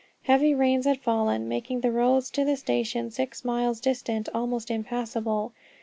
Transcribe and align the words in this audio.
Heavy 0.23 0.55
rains 0.55 0.87
had 0.87 0.99
fallen, 0.99 1.47
making 1.47 1.81
the 1.81 1.91
roads 1.91 2.31
to 2.31 2.43
the 2.43 2.55
station, 2.55 3.11
six 3.11 3.45
miles 3.45 3.79
distant, 3.79 4.27
almost 4.33 4.71
impassable. 4.71 5.53